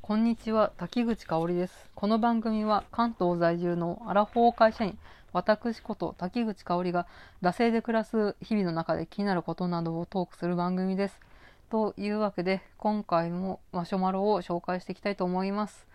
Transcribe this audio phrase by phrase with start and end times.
[0.00, 1.90] こんにちは、滝口香織です。
[1.94, 4.98] この番組は関東在住のアラフォー会社員、
[5.34, 7.06] 私こと滝口香織が
[7.42, 11.20] 惰性で暮らす日々の中で気になることなどをトークする番組です。
[11.70, 15.86] というわけで、今回もマシュマロを紹介していきたいと思います。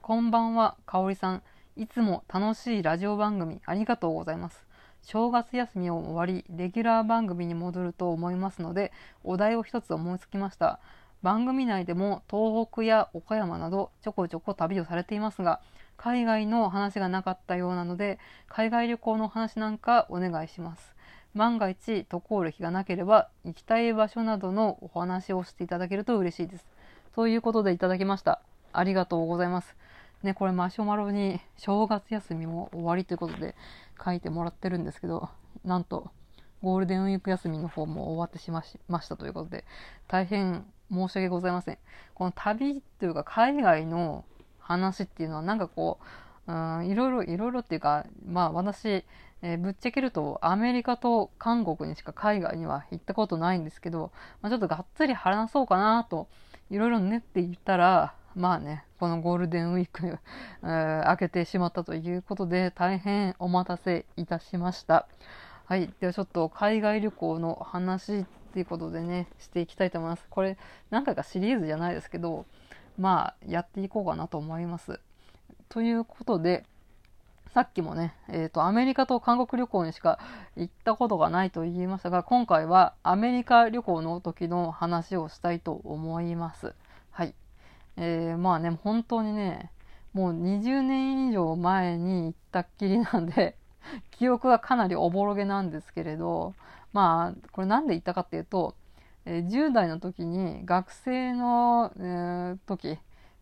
[0.00, 1.42] こんばんは、香織さん。
[1.76, 4.66] いつも楽しいラジオ番組ありがとうございます。
[5.02, 8.92] 正月休みを終わり、レギュラー番組に戻ると思いますので、
[9.24, 10.80] お題を一つ思いつきました。
[11.22, 15.60] 番組内でも東北や岡山などちょこちょこ旅をされていますが
[15.96, 20.94] 海外の話がなかったようなので海外旅行の話なんかお願いします。
[21.34, 26.66] 万が一渡航歴がなければ行きたい場所などのお話をしていただけると嬉しいです。
[27.14, 28.40] ということでいただきました。
[28.72, 29.76] ありがとうございます。
[30.22, 33.54] ねこれマシュマロに正月休みも終わりということで
[34.04, 35.28] 書いてもらってるんですけど
[35.64, 36.10] なんと
[36.62, 39.64] ゴールデンウィーク休みの方も終わってしましましたということで
[40.08, 41.78] 大変申し訳ございません。
[42.14, 44.24] この旅というか海外の
[44.58, 45.98] 話っていうのはなんかこ
[46.46, 49.04] う、いろいろいろいろっていうか、まあ私、
[49.42, 56.28] えーぶっちゃけるとアメリカと韓国にしか海外には行ったことないんですけど、まあ、ちょっとがっつり話そうかなと
[56.70, 60.18] いろいろ練っていったら、まあね、このゴールデンウィーク、
[60.62, 65.08] えー明けてしまったということで大変お待たせいたしました。
[65.66, 65.90] はい。
[66.00, 70.26] ではちょっと海外旅行の話っていうことでね、していきたいと思います。
[70.28, 70.58] これ
[70.90, 72.46] 何回かシリーズじゃないですけど、
[72.98, 75.00] まあやっていこうかなと思います。
[75.68, 76.64] ということで、
[77.54, 80.18] さっきもね、えっ、と、アメリカと韓国旅行にしか
[80.56, 86.74] 行ったことがないと言いましたが、今回はアメリカ旅行の時の話をしたいと思います。
[87.10, 87.34] はい。
[87.96, 89.70] えー、まあね、本当にね、
[90.14, 93.56] もう20年以上前に行ったっきりなんで、
[94.10, 96.54] 記憶がかなりおぼろげなんですけれど、
[96.92, 98.74] まあ、これなんで言ったかっていうと、
[99.24, 102.98] えー10代の時に学生の、えー時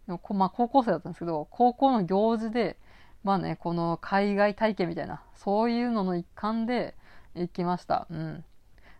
[0.08, 2.76] のまあ、高校生だったんですけど、高校の行事で、
[3.24, 6.94] まあね、この海外体験みたいな、そういうのの一環で
[7.34, 8.06] 行きました。
[8.10, 8.44] うん。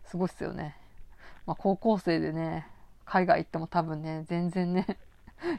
[0.04, 0.76] すごいっすよね。
[1.46, 2.66] まあ、高校生でね、
[3.04, 4.86] 海外行っても多分ね、全然ね、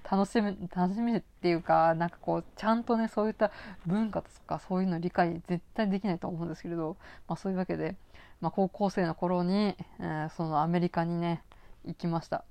[0.09, 3.52] 楽しみ、楽しみっていうか、なんかこう、ちゃんとね、そういった
[3.86, 6.97] 文化とかそういうの理解絶対できないと思うんですけれど、
[7.28, 7.96] まあそういうわけで、
[8.41, 11.41] まあ高校生の頃に、えーそのアメリカにね、
[11.86, 12.44] 行きました。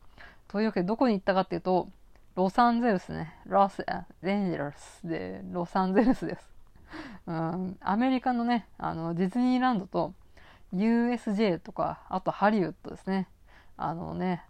[0.48, 1.88] というわけで、どこに行ったかっていうと、
[2.36, 3.84] ロサンゼルスね、ロス、
[4.22, 6.48] エンジェルスで、ロサンゼルスです。
[7.26, 10.14] うん、アメリカのね、あの、ディズニーランドと
[10.74, 13.28] USJ とか、あとハリウッドですね。
[13.76, 14.44] あのね、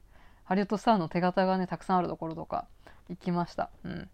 [0.51, 2.67] ハリウッドスターの手形がね、たくさんあるところとか
[3.09, 3.71] 行きました。
[3.85, 4.11] うん。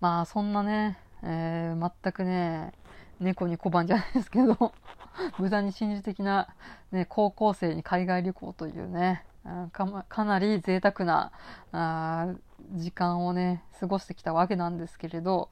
[0.00, 2.72] まあ、そんなね、えー全くね、
[3.20, 4.74] 猫に小判じゃないですけど、
[5.38, 6.48] 無駄に真珠的な、
[6.90, 9.24] ね、高校生に海外旅行というね、
[9.70, 11.30] かかなり贅沢な
[11.70, 12.34] あ
[12.72, 15.48] 時間をね、過ごしてきたわけなんですけれど、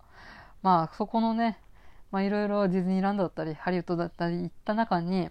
[0.62, 1.60] まあ、そこのね、
[2.10, 5.30] まあ、いろいろディズニーランドだったり、ハリウッドだったり行った中に、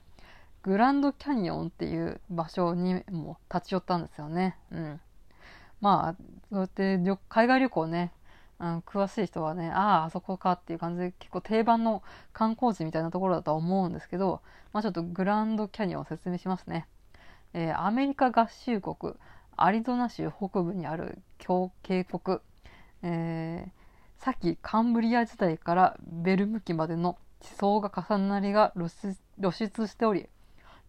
[0.65, 4.57] グランドキャニオンっていう場所にも立ち寄ったんですよね。
[4.71, 4.99] うん。
[5.79, 6.99] まあ、そうやって
[7.29, 8.11] 海外旅行ね、
[8.59, 12.01] うん、詳しい人はね、ああ、あそこかっていう感じで結構定番の
[12.33, 14.41] 観光地みたいなところだとは思うんですけど、
[14.73, 16.87] まあちょっとグランドキャニオンを説明しますね。
[17.53, 19.13] えーアメリカ合衆国、
[19.55, 22.39] アリゾナ州北部にある峡渓谷、
[23.03, 23.85] えー
[24.17, 28.89] さっきカンブリア時代からベルム期までの地層が重なりが露
[29.51, 30.27] 出しており、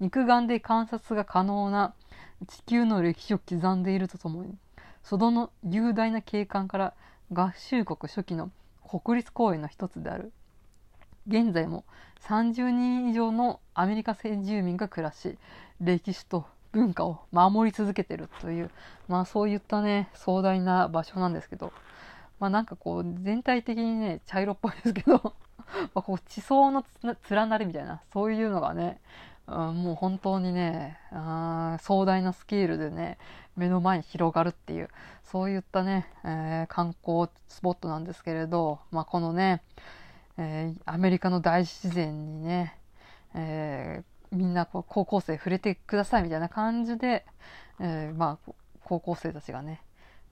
[0.01, 1.95] 肉眼で観察が可能な
[2.47, 4.55] 地球の歴史を刻んでいるとともに、
[5.03, 6.95] その雄大な景観から
[7.33, 8.51] 合衆国初期の
[8.87, 10.33] 国立公園の一つである。
[11.27, 11.85] 現在も
[12.21, 15.39] 30人以上のアメリカ先住民が暮らし、
[15.81, 18.71] 歴史と文化を守り続けているという、
[19.09, 21.73] まあそういったね、壮大な場所なんですけど、
[22.39, 25.35] まあなんかこう全体的にね、茶色っぽいですけど、
[25.95, 26.85] まこう地層の
[27.31, 29.01] 連なりみたいな、そういうのがね、
[29.49, 33.17] うんもう本当にね、あ壮大なスケールでね、
[33.57, 34.89] 目の前に広がるっていう、
[35.25, 39.63] そういったね、えー観光スポットなんですけれど、まあこのね、
[40.37, 42.77] えーアメリカの大自然にね、
[43.35, 47.25] えーみんなこう高校生触れてくださいみたいな感じで、
[47.81, 48.53] えまあ
[48.85, 49.81] 高校生たちがね、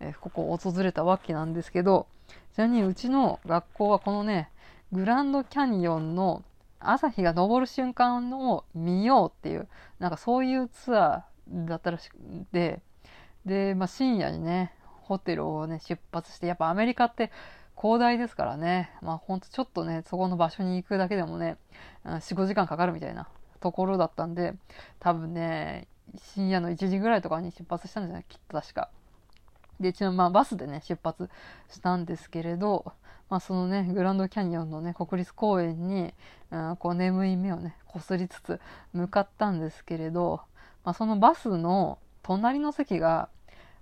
[0.00, 2.08] えここを訪れたわけなんですけど、
[2.54, 4.50] ちなみにうちの学校はこのね、
[4.92, 6.42] グランドキャニオンの
[6.84, 12.16] 朝日が昇る瞬間を見ようっていう、なんかそういうツアーだったらしく
[12.52, 12.80] て、
[13.44, 14.72] で、まあ、深夜にね、
[15.02, 17.30] ホテルをね、出発して、やっぱアメリカって
[17.76, 21.58] 広大ですからね、まあほんとちょっとね、そこの場所に行くだけでもね、
[22.04, 23.28] 4、5時間かかるみたいな
[23.60, 24.54] ところだったんで、
[25.00, 28.24] 多分ね、深夜の1時ぐらいとかに出発したんじゃない？
[28.28, 28.88] きっと確か。
[29.80, 31.28] で、一応まあバスでね、出発
[31.70, 32.92] したんですけれど、
[33.28, 36.14] まあそのね、グランドキャニオンのね、国立公園に、
[36.50, 38.60] うん、こう眠い目をね、こすりつつ
[38.92, 40.40] 向かったんですけれど、
[40.84, 43.28] まあそのバスの隣の席が、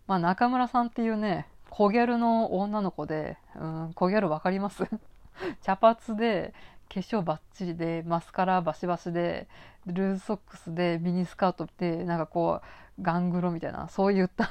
[0.06, 4.84] まあ中村さんっていうね、小ギャルの女の子で、うん、小ギャルわかります？
[5.62, 6.54] 茶髪で、
[6.92, 9.48] 化粧バッチリで、マスカラバシバシで、
[9.86, 14.50] ルーズソックスで、ミニスカートで、なんかこう、ガングロみたいな、そういった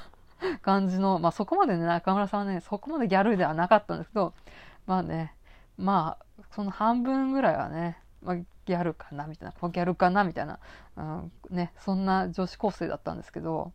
[0.62, 4.34] 感じの、まあそこまでね、中村さんはね、そこまでギャルではなかったんですけど、
[4.86, 5.34] まあね、
[5.78, 10.60] まあ、その半分ぐらいはね、まあ、ギャルかなみたいな、ギャルかなみたいな、
[10.98, 13.72] うん、ね、そんな女子高生だったんですけど、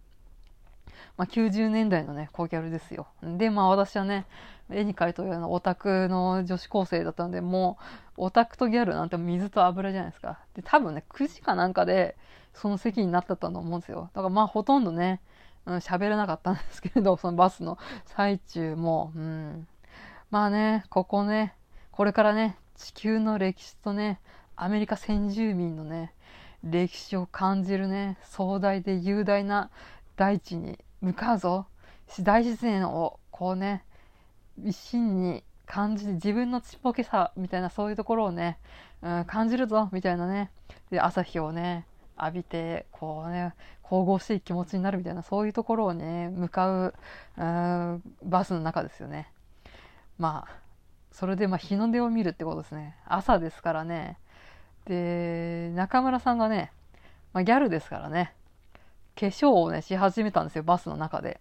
[1.17, 3.07] まあ、90年代のね、コギャルですよ。
[3.23, 4.27] で、まあ私はね、
[4.71, 7.79] 絵に描いたようなオタクの女子高生だったんで、も
[8.17, 10.39] う、オタクとギャルなんて水と油じゃないですか。
[10.55, 12.17] で、多分ね、9時かなんかで、
[12.55, 14.11] その席になったと思うんですよ。
[14.15, 15.21] だからまあほとんどね、
[15.67, 19.69] うん、れなかったんですけれど、 そのバスの最中も、うん。
[20.31, 21.55] まあね、ここね、
[21.91, 24.21] これからね、地球の歴史とね、
[24.55, 26.15] アメリカ先住民のね、
[26.63, 29.71] 歴史を感じるね、壮大で雄大な
[30.17, 31.67] 大地に向かうぞ。
[32.21, 33.85] 大自然をこうね、
[34.65, 38.59] 一心に感じて自分のちっぽけさみたいなそういうところをね、
[39.03, 40.51] うん、感じるぞみたいなね。
[40.91, 41.87] で、朝日をね、
[42.19, 43.55] 浴びて、こうね、
[43.89, 46.95] 神々しい気持ちになるみたいな、そういうところをね、向かう、
[47.37, 49.31] う、バスの中ですよね。
[50.19, 50.57] まあ、
[51.13, 52.97] それでまあ日の出を見るってことですね。
[53.07, 54.19] 朝ですからね。
[54.87, 56.73] で、中村さんがね、
[57.33, 58.35] まあ、ギャルですからね、
[59.15, 61.41] 化粧をね、し始めたんですよ、バスの中で。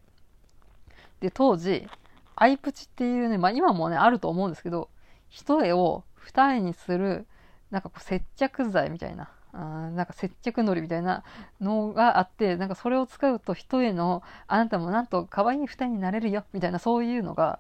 [1.19, 1.87] で、当時、
[2.35, 4.89] アイプチっていうね、まあ今もね、あると思うんですけど、
[5.29, 7.25] 一重を二重にする、
[7.71, 11.23] なんかこう接着剤みたいな、なんか接着のりみたいな
[11.61, 17.59] のがあって、なんかそれを使うと一重の、あなたもなんと可愛い二重になれるよ、みたいなそういうのが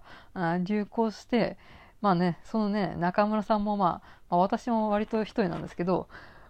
[0.63, 1.57] 流行して、
[2.01, 3.89] まあね、そのね、中村さんもまあ、
[4.29, 6.09] まあ、私も割と一重なんですけど、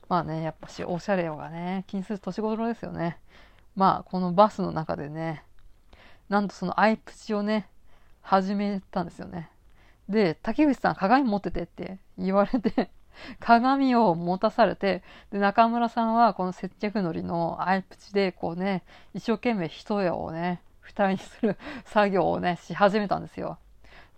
[0.09, 3.19] まあね、やっぱしおしゃれがね、気にする年頃ですよね。
[3.75, 5.43] まあ、このバスの中でね、
[6.29, 7.69] なんとそのアイプチをね、
[8.21, 9.51] 始めたんですよね。
[10.09, 12.91] で、竹口さん鏡持っててって言われて
[13.39, 18.83] 鏡を持たされて、で、中村さんはこの接着のりのアイプチでこうね、
[19.13, 23.57] 一生懸命一重をね、二重にする作業をね、し始めたんですよ。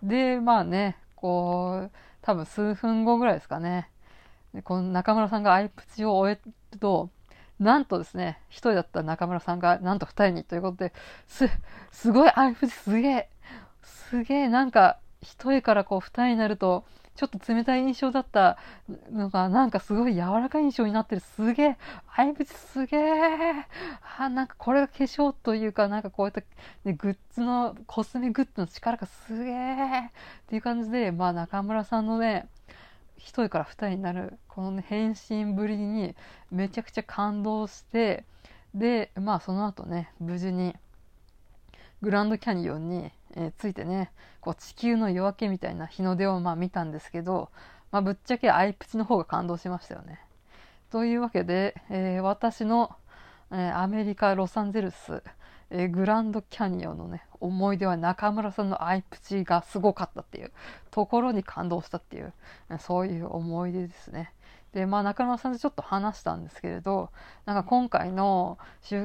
[0.02, 1.90] で、まあね、こう、
[2.22, 3.90] 多分数分後ぐらいですかね。
[4.64, 7.10] この中村さんがアイプチを終えると、
[7.58, 10.92] なんとですね、一人だった中村さんが、なんと二人にということで、
[11.26, 11.48] す、
[11.90, 13.30] すごい、あ、すげえ、
[13.82, 16.84] すげえ、なんか、一人からこう二重になると、
[17.18, 18.58] ちょっと冷たい印象だった
[19.10, 21.20] のが、なんかすごい柔らかい印象になってる。
[21.20, 21.76] すげえ、
[22.14, 23.66] あいぶちすげえ。
[24.18, 26.42] あ、なんかこれが化粧というか、なんかこういった、
[26.84, 30.10] ね、グッズの、コスメグッズの力がすげえっ
[30.46, 32.46] ていう感じで、まあ中村さんのね、
[33.16, 36.14] 一人から二人になるこのね変身ぶりに
[36.52, 38.24] めちゃくちゃ感動して
[38.76, 40.76] でまあその後ね無事に
[42.00, 44.10] グランドキャニオンに、えー、ついてね
[44.40, 47.50] こう地球の夜明けみたいな日の出をまあ見たんですけど、
[47.90, 50.20] まあ、ぶっちゃけアイプチの方が感動しましたよね。
[50.90, 52.96] というわけで、えー、私の、
[53.50, 55.22] えー、アメリカ・ロサンゼルス、
[55.70, 60.52] えー、グランドキャニオンのね、思い出は中村さんのアイプチがすごかったっていう
[60.90, 62.32] ところに感動したっていう、
[62.78, 64.32] そういう思い出ですね。
[64.72, 67.10] で、まあ中村さんとちょっと話したんですけれど、
[67.46, 68.58] なんか今回の、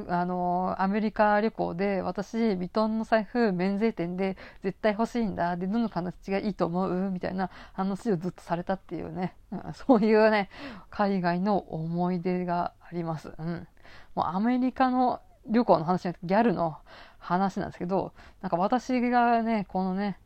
[0.09, 5.55] あの、アメリカ旅行で私、ヴィトンの財布免税店で絶対欲しいんだ。
[5.55, 10.49] で、どの形がいいと思うみたいな話をずっとされたっていうね、うん、そういうね、
[10.89, 13.33] 海外の思い出があります。
[13.37, 13.67] うん。
[14.15, 16.77] もうアメリカの旅行の話じゃなくてギャルの
[17.19, 20.19] 話なんですけど、なんか私がね、このね、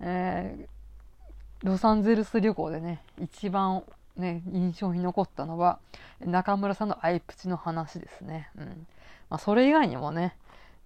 [0.00, 3.82] えー、ロサンゼルス旅行でね、一番
[4.16, 5.78] ね、印象に残ったのは、
[6.20, 8.50] 中村さんのアイプチの話ですね。
[8.56, 8.86] うん。
[9.28, 10.36] まあ、それ以外にもね、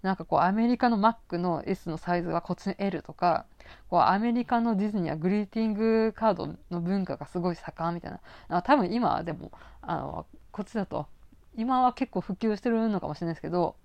[0.03, 3.45] なんかこう、アメリカの Mac の S のサイズはこっちの L とか、
[3.89, 8.63] こう、アメリカのディズニーはグリーティングカードの文化がすごい盛んみたいな。
[8.63, 11.07] 多分今はでも、あの、こっちだと
[11.57, 13.77] 今は結構普及してるのかもしれないですけど、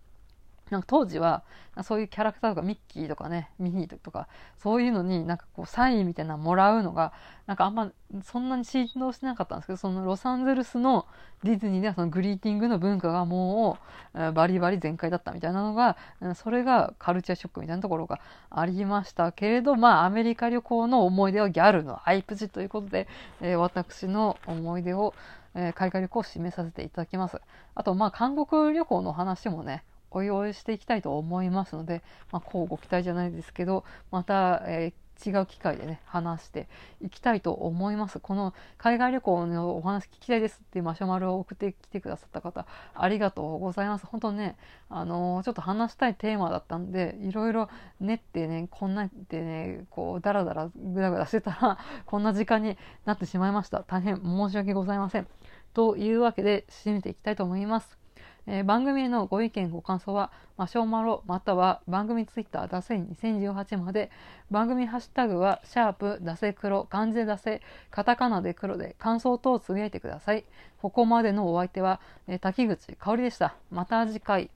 [0.69, 1.43] なんか当時は、
[1.83, 7.11] そういうキャラクターとかミッキーとかね、ミニーとか、そういうのになんかこうサインみたいなのもらうのが、
[7.45, 7.91] なんかあんま
[8.23, 11.05] そんなに振動してなかったんですけど、そのロサンゼルスの
[11.43, 13.77] ディズニーではそのグリーティングの文化がも
[14.15, 15.97] うバリバリ全開だったみたいなのが、
[16.33, 18.19] それがカルチャーショックみたいなところが
[18.49, 23.07] ありましたけれど、まあアメリカ旅行の思い出はギャルのアイプチということで、
[23.41, 25.13] えー、私の思い出を、
[25.53, 27.39] えー、海外旅行を締めさせていただきます。
[27.75, 29.83] あと、まあ、韓国旅行の話もね、
[30.15, 36.67] お用意していきたいと思いますので、まあ、こうご期待じゃないですけどまた、えー違う機会でね話して
[37.01, 38.19] いきたいと思います。
[38.19, 44.05] この海外旅行のお話聞きたいですっていうマシュマロを送ってきてくださった方ありがとうございます。
[44.05, 44.57] 本当ね
[44.89, 47.69] あのー、ちょっと話したいテーマだったんでいろいろ
[47.99, 53.83] 練ってねこんなってねこうダラダラグダグダしてたら こんな時間になってしまいました。
[53.83, 55.27] 大変申し訳ございません。
[55.73, 58.04] というわけで締めていきたいと思います。
[58.47, 64.11] えー、番組へのご意見ご感想はマシュマロまたは番組ツイッターダセ2018まで。
[64.51, 70.45] 番組ハッシュタグはシャープダセ黒漢字でダセカタカナで黒で感想等をつぶやいてください。
[70.81, 73.55] ここまでのお相手は、えー、滝口香織でした。
[73.71, 74.49] また次回。